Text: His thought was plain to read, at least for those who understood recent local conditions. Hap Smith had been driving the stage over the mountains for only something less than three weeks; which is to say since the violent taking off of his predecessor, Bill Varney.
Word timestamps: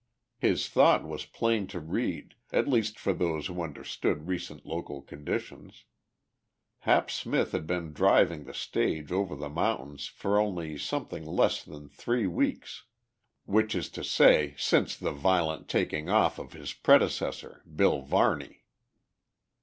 His 0.39 0.67
thought 0.67 1.07
was 1.07 1.25
plain 1.27 1.67
to 1.67 1.79
read, 1.79 2.33
at 2.51 2.67
least 2.67 2.97
for 2.97 3.13
those 3.13 3.45
who 3.45 3.61
understood 3.61 4.27
recent 4.27 4.65
local 4.65 5.03
conditions. 5.03 5.83
Hap 6.79 7.11
Smith 7.11 7.51
had 7.51 7.67
been 7.67 7.93
driving 7.93 8.45
the 8.45 8.53
stage 8.55 9.11
over 9.11 9.35
the 9.35 9.47
mountains 9.47 10.07
for 10.07 10.39
only 10.39 10.75
something 10.75 11.23
less 11.23 11.63
than 11.63 11.87
three 11.87 12.25
weeks; 12.25 12.85
which 13.45 13.75
is 13.75 13.89
to 13.89 14.03
say 14.03 14.55
since 14.57 14.97
the 14.97 15.11
violent 15.13 15.67
taking 15.67 16.09
off 16.09 16.39
of 16.39 16.53
his 16.53 16.73
predecessor, 16.73 17.61
Bill 17.75 18.01
Varney. 18.01 18.63